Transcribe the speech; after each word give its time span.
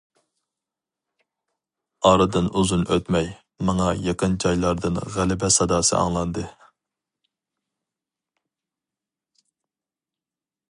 ئارىدىن 2.11 2.47
ئۇزۇن 2.61 2.85
ئۆتمەي، 2.95 3.29
ماڭا 3.69 3.91
يېقىن 4.07 4.39
جايلاردىن 4.45 4.99
غەلىبە 5.17 5.51
ساداسى 5.59 5.95
ئاڭلاندى. 6.01 6.49